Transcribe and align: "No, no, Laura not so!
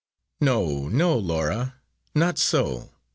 "No, 0.39 0.87
no, 0.89 1.15
Laura 1.15 1.75
not 2.15 2.39
so! 2.39 2.89